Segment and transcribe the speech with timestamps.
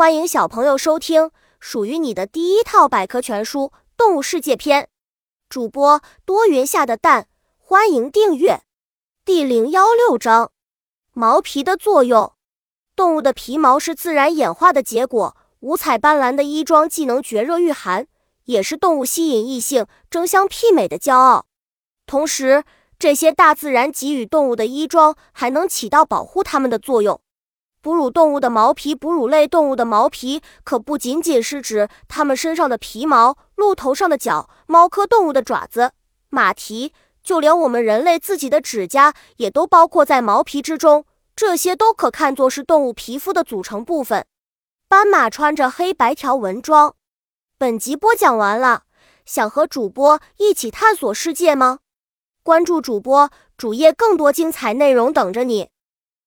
[0.00, 3.64] 欢迎小朋友收听属于你的第一套百科全书
[3.98, 4.84] 《动物世界篇》。
[5.50, 8.62] 主播多云下的蛋，欢迎订阅。
[9.26, 10.52] 第零幺六章：
[11.12, 12.32] 毛皮的作用。
[12.96, 18.06] 动物的皮毛是自然演化的结果，五彩斑斓的衣装既能绝热御寒，
[18.44, 21.44] 也是动物吸引异性、争相媲美的骄傲。
[22.06, 22.64] 同时，
[22.98, 27.20] 这些大自然给予动物的衣装还能起到保护它们的作用。
[27.82, 35.92] 哺乳动物的毛皮，哺乳类动物的毛皮可不仅仅是指它们身上的皮毛，鹿头上的角，猫科动物的爪子、
[36.28, 41.06] 马蹄，就连我们人类自己的指甲也都包括在毛皮之中。
[41.34, 44.26] 这些都可看作是动物皮肤的组成部分。
[44.86, 46.94] 斑马穿着黑白条纹装。
[47.56, 48.82] 本集播讲完了，
[49.24, 51.78] 想和主播一起探索世界吗？
[52.42, 55.70] 关注主播主页，更多精彩内容等着你。